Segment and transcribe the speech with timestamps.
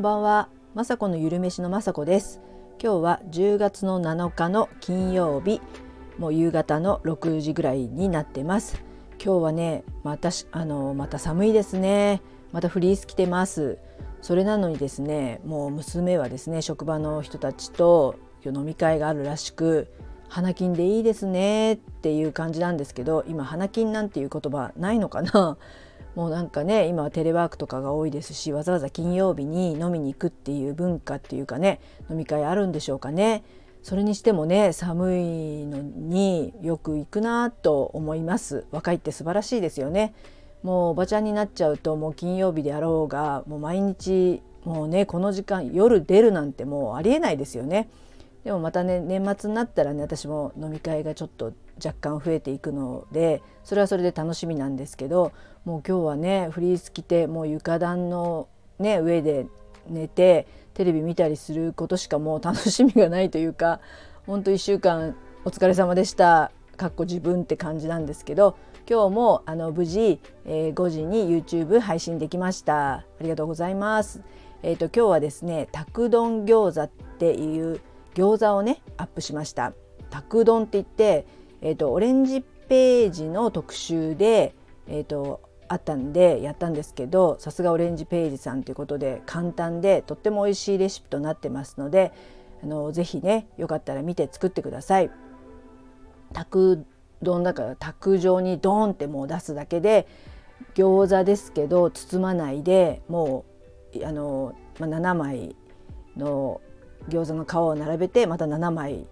[0.00, 2.40] んばんは、まさこのゆるめしのまさこです。
[2.82, 5.60] 今日は10月の7日の金曜日。
[6.16, 8.82] もう夕方の6時ぐらいになってます。
[9.22, 12.22] 今日はねまたあのまた寒いですね。
[12.50, 13.76] またフリース着てます。
[14.22, 19.88] それなのにですねもう娘はですね職場の人たちと飲み会があるらしく
[20.30, 25.58] 花金でいいですねっていう感じなんですけど今花金なんていう言葉ないのかな？
[26.20, 33.42] もうなんかね今はテレワークとかが多いですしわざわざ金曜日に飲みに行くっていう文化っていうかね飲み会あるんでしょうかね。
[33.82, 38.66] それにしてもね寒いのによく行くなと思います。
[38.70, 40.12] 若いって素晴らしいですよね。
[40.62, 47.88] もうおばちゃんになっちゃうともう金曜日であろうがもう毎日もうねこの時間夜出るなんてもうありえないですよね。
[48.44, 55.32] でもまたね年末になったらね私も飲み会がちょっと若干増えていくのでそれはそれで楽しみなんですけど
[55.64, 59.46] もう今日はねフリース着てもう床暖の、ね、上で
[59.88, 63.80] 寝てテレビ見たりすることしかもう 楽しみがないというか
[64.26, 68.56] ほんと1週間お疲れ様でしたかっこ自分って感じなんですけど
[68.88, 72.94] 今日もあの無事、えー、5時に YouTube 配信できました。
[72.94, 74.20] ありがとうございます。
[74.62, 77.80] えっ、ー、と今日はですねたく丼餃子っていう
[78.14, 79.74] 餃子をねアップしました。
[80.10, 81.24] たく丼って言って
[81.62, 84.54] えーと、オレンジページの特集で、
[84.86, 92.12] えーと、あったんでやったんですけどさすがオレンジページさんということで簡単でとっても美味しいレシピとなってますので
[92.64, 95.10] あのぜひねよかったら見て作ってください。
[96.32, 96.84] 卓
[97.22, 100.06] 丼だから卓上にドーンってもう出すだけで
[100.74, 103.44] 餃子ですけど包まないでも
[103.94, 105.56] うあの、まあ、7枚
[106.16, 106.60] の
[107.08, 109.06] 餃子の皮を並べてまた7枚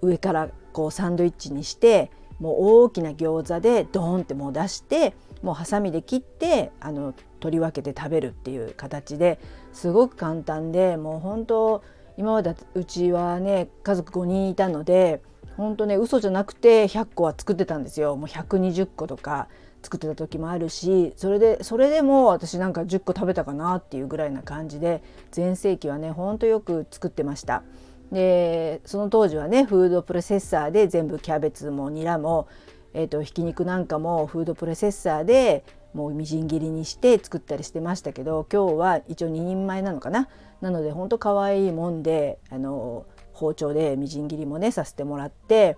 [0.00, 9.38] 上からこうサンドイッチにしてもう大きな餃子でドーンってもう出してもうハサミで切ってあの取り分けて食べるっていう形で
[9.72, 11.82] すごく簡単でもう本当
[12.16, 15.22] 今までうちはね家族5人いたので
[15.56, 19.48] 本当ね嘘じゃなくて100個は作ってたんですよもう120個とか
[19.82, 25.02] 作ってた時もあるしそれでそれでも私なんか10個食べたかなっていうぐらいな感じで
[25.32, 27.62] 全盛期はねほんとよく作ってました。
[28.12, 32.46] でその当時はねフードプロセッサーで全部キャベツもニラも、
[32.92, 35.64] えーと、ひき肉なんかもフードプロセッサーで
[35.94, 40.28] もうみじん切りにして作ったりしてましたけど今日は一応2人前なのかな？
[40.60, 45.76] なのでほんと可愛いもんであの包丁でみじん切りもねさせてもらって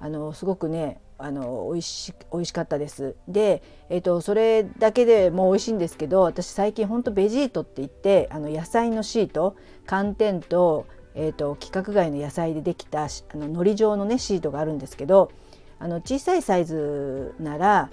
[0.00, 3.14] あのすごくねあの美味し美味しかったです。
[3.26, 10.86] で、えーと、それだけでも美味しいんですけど私最近ほんとベジートって言ってあの野菜のシート寒天と
[11.18, 15.32] えーと、規格外の野菜でできたあの海苔状のねシートがあるんですけど
[15.78, 17.90] あの小さいサイズなら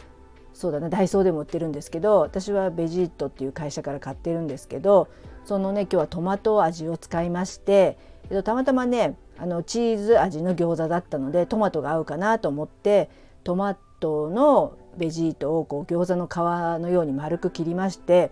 [0.53, 5.07] そうだなダイソーでも売ってるんですけど私はベジートっていう会社から買ってるんですけど
[5.45, 7.97] そのね今日はトマト味を使いまして、
[8.29, 13.09] えーと、たまたまねあのチーズ味の餃子だったのでトマトが合うかなと思って
[13.44, 18.31] トマトのベジートをこう餃子の皮のように丸く切りまして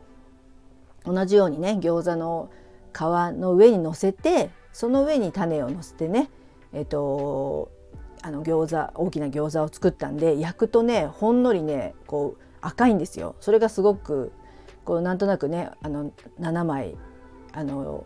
[1.05, 2.49] 同じようにね餃子の
[2.93, 2.99] 皮
[3.39, 6.29] の上に乗せてその上に種をのせてね
[6.73, 7.69] えっ、と
[8.21, 13.35] あの餃子大きな餃子を作ったんで焼くとねほんのりねこう赤いんですよ。
[13.39, 14.31] それがすごく
[14.85, 16.95] こうなんとなくねあの7枚
[17.53, 18.05] あの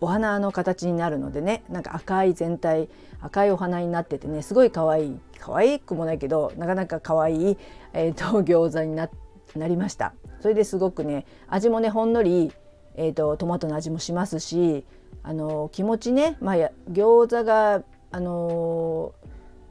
[0.00, 2.88] お花の形になるのでねなんか赤い全体
[3.20, 7.58] 赤いお花になっててねすごい可愛い可愛くもないけどなかなか可愛い
[7.92, 9.08] えーと、餃子にな
[9.54, 12.52] なりましたそれですごくね味もねほんのり、
[12.96, 14.84] えーとトマトの味もしますし
[15.22, 16.56] あの気持ちね、まあ、
[16.90, 19.14] 餃子があの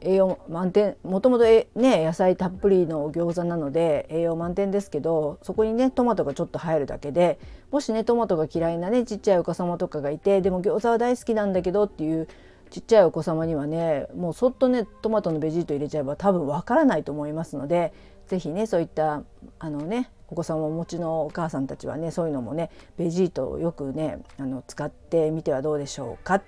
[0.00, 7.38] 栄養満点もともとね野菜たっぷりの餃子なので栄養満点ですけどそこにねトマトがちょっと入るだけで
[7.70, 12.28] もしねトマトが嫌いなねちっちゃいお子様とかがいてでも餃子は大好きなんだけどっていう
[12.72, 17.92] ちっちゃいお子様にはねもうそっとねトマトのベジート入れちゃえば多分わからないと思いますので
[18.28, 19.22] 是非ねそういった
[19.58, 26.40] あのねお子さんをお持ちのお母さんたちはねそういうのもねベジートをよくねあの使ってみてはどうでしょうか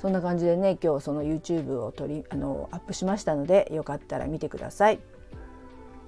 [0.00, 5.00] そんな感じでね今日その YouTube を取りあのアップしましたのでよかったら見てください。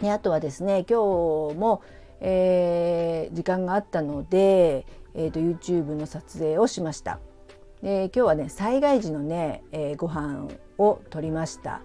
[0.01, 1.83] であとはですね今日も、
[2.21, 7.19] えー、時間があったので、えーと、YouTube の撮影をしました。
[7.83, 10.49] で今日はね災害時のね、えー、ご飯
[10.79, 11.81] を取りました。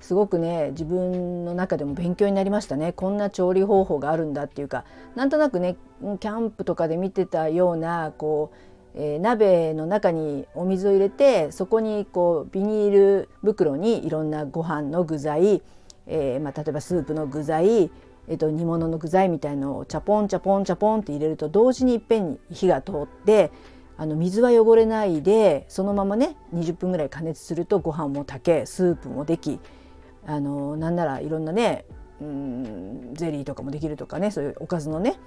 [0.00, 4.84] すごくね自分の中でも勉強になりましたねこんな調理方法があるんだっていうか
[5.14, 5.76] なんとなくね
[6.20, 8.52] キャンプとかで見てたようなこ
[8.94, 15.62] う、えー、鍋の中にお水を入れてそこにこうビニール袋にいろんなご飯の具材、
[16.06, 17.90] えー、まあ、例えばスープの具材
[18.28, 23.52] えっと、煮物の具材みたいのをチャポンチャポンチャポンって入れると同時にいっぺんに火が通って
[23.98, 29.58] あの水は汚れないでそのままね20分ぐらい加熱するとご飯も炊けスープもでき
[30.26, 31.84] あのなんならいろんなね
[32.20, 35.18] うんゼリーとかもできるとかねそういうおかずのね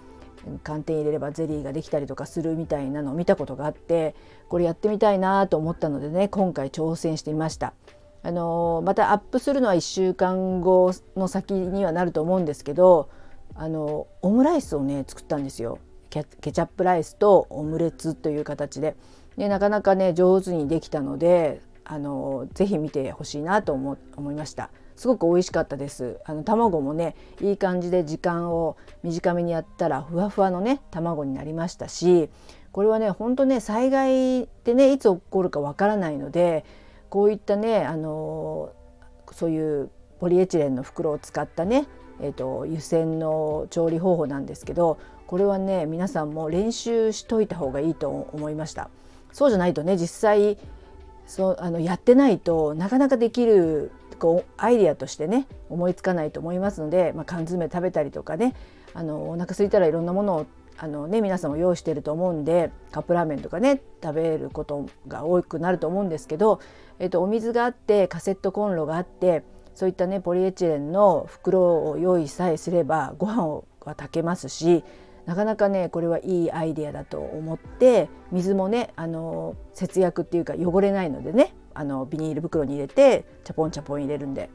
[0.63, 4.15] 寒天入れればゼリーができたりとかするみたいなのを見たことがあって
[4.47, 7.73] これやってみたいなと思ったのでね今回挑戦してみました。
[8.21, 13.09] あのまたアップするのは1週間後の先にはなると思うんですけど
[13.55, 18.95] あのオムライスをね作ったんですよケチャップライスとオムレツという形で。
[19.37, 24.69] でなかなかね上手にできたのであのぜひ見てほしいなと思思いました。
[24.95, 26.19] すごく美味しかったです。
[26.25, 32.29] あの卵もねいい感じで時間を短めにやったらふわふわのね卵になりましたし
[32.73, 36.65] これはねほんとね災害ってねいつ起こるかわからないので
[37.09, 38.73] こういったねあの
[39.31, 39.89] そういう
[40.19, 41.87] ポリエチレンの袋を使ったね、
[42.21, 48.89] えーと、湯煎の調理方法なんですけどこれはね皆さんも練習しといた方がいいと思いました。
[49.31, 50.57] そうじゃないとね実際
[51.27, 58.55] そうあのやってないとなかなかできるこうアイデアとしてね思いつかないと思いますので、まあ、缶詰食べたりとかね
[58.93, 60.45] あのお腹空いたらいろんなものを
[60.77, 66.59] あのね皆さんも用意してると思うんでカップラーメンとかね食べることが多くなると思うんですけど、
[66.99, 69.43] えっと、お水があってカセットコンロがあって
[69.79, 73.63] そういったねポリエチレンの袋を用意さえすればご飯は
[73.95, 74.83] 炊けますし
[75.25, 84.49] なかなかねこれはいいアイデアだと思って水もねあの節約っていうか汚れないのでねあのビニール袋に入れてチャポンチャポン入れるんで。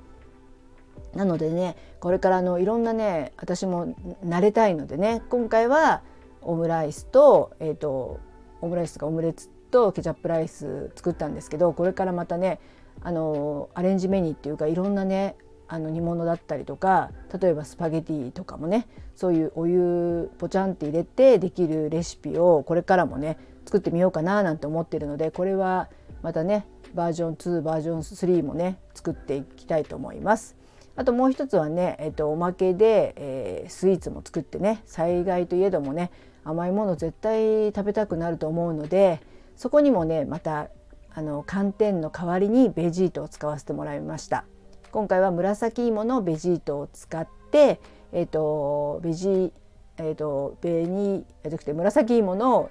[1.15, 3.94] なのでねこれからのいろんなね私も
[4.27, 6.03] 慣れたいのでね今回は
[6.43, 8.20] オムライスと,、えーと、
[8.61, 12.61] オムライスとかオムレツとケチャップライス作ったんですけどこれからまたね
[13.02, 15.37] あのアレンジメニューっていうかいろんなね
[15.69, 17.11] あの煮物だったりとか
[17.41, 25.88] 例えばスパゲティとかもねそういうお湯ポチャンって入れてできるレシピをこれからもね作ってみようかななんて思ってるのでこれは
[26.23, 30.56] またねバージョン2バージョン3もね作っていきたいと思います。
[30.96, 36.12] あともう一つはね、えっと、おまけで、えー、スイーツも作ってね災害といえどもね
[36.44, 39.20] 甘いもの絶対食べたくなると思うので
[39.56, 40.69] そこにもねまた
[41.15, 44.45] あの寒天の代わりにベジートを使わせてもらいました。
[44.91, 47.81] 今回は紫芋のベジートを使って
[48.13, 49.53] えっ、ー、とベジ
[49.97, 52.71] えっ、ー、と紅じゃなくて紫芋の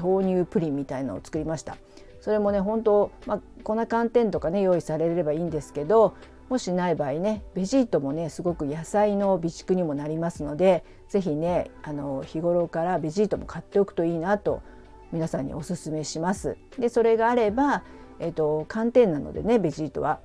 [0.00, 1.76] 豆乳プリンみたいのを作りました。
[2.22, 6.14] それもね本当まあ粉寒天とかね用意されればいいんですけど
[6.48, 14.62] もしない場合ねベジートもねすごく野菜の備蓄にもなりますので是非ねあの日頃からベジートも買っておくといいなと
[15.12, 16.56] 皆さんにおすすめします。
[16.78, 17.84] でそれがあれば、
[18.18, 20.20] えーと、寒天なのでねベジートは、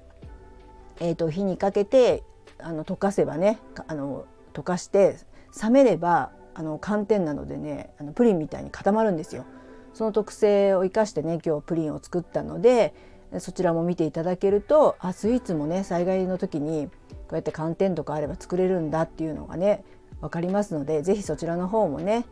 [1.00, 2.24] えーと、火にかけて
[2.60, 5.18] あの溶かせばねあの溶かして
[5.62, 9.45] 冷めればあの寒天なのでねあのプリンみたいに固まるんですよ。
[9.94, 12.94] その特性を生かしてね今日プリンを作ったので
[13.40, 16.94] そちらも見ていただけるとあスイーツもね災害の時にこ
[17.31, 19.83] うやって寒天とかあれば作れるんだっていうのがね
[20.22, 22.25] 分かりますので是非そちらの方もね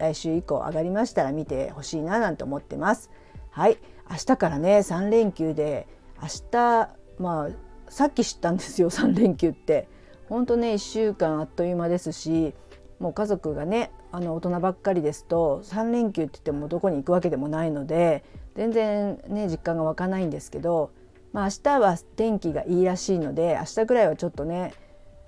[0.00, 3.10] 来週以降上がりましたら見てほしいななんて思ってます。
[3.50, 3.78] はい
[4.10, 5.86] 明日からね3連休で
[6.20, 6.88] 明日
[7.18, 7.48] まあ
[7.88, 9.88] さっき知ったんですよ 3連休って。
[10.28, 12.54] ほんとね1週間あっという間ですし
[13.00, 20.92] もう家族がねあの大人ばっかりですと3連休って言ってもどこに行くわけでもないので全然ね実感が湧かないんですけど、
[21.32, 24.72] まあ、明日は天気がいいらしいので明日ぐらいはちょっとね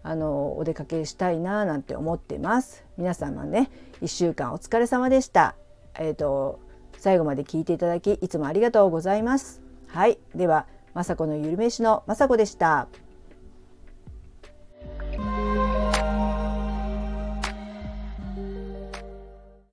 [0.02, 2.84] あのお出かけしたいななんて思ってます。
[2.96, 5.54] 皆様ね1週間お疲れ様でした。
[5.98, 6.60] えっ、ー、と
[6.98, 9.60] 最後まで聞いていただきいつもありがとうございます。
[9.88, 10.18] はい。
[10.34, 12.88] では雅子のゆるめしの雅子でした。